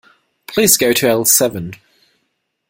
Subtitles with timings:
[0.47, 1.75] Please go to aisle seven.